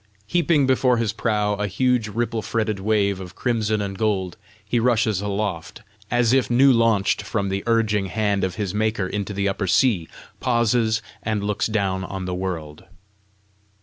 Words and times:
Heaping 0.25 0.65
before 0.65 0.97
his 0.97 1.13
prow 1.13 1.53
a 1.53 1.67
huge 1.67 2.07
ripple 2.07 2.41
fretted 2.41 2.79
wave 2.79 3.19
of 3.19 3.35
crimson 3.35 3.83
and 3.83 3.95
gold, 3.95 4.35
he 4.65 4.79
rushes 4.79 5.21
aloft, 5.21 5.83
as 6.09 6.33
if 6.33 6.49
new 6.49 6.73
launched 6.73 7.21
from 7.21 7.49
the 7.49 7.63
urging 7.67 8.07
hand 8.07 8.43
of 8.43 8.55
his 8.55 8.73
maker 8.73 9.05
into 9.05 9.31
the 9.31 9.47
upper 9.47 9.67
sea 9.67 10.07
pauses, 10.39 11.03
and 11.21 11.43
looks 11.43 11.67
down 11.67 12.03
on 12.03 12.25
the 12.25 12.33
world. 12.33 12.85